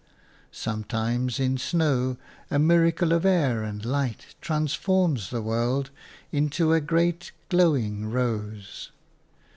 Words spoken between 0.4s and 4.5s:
Sometimes in snow a miracle of air and light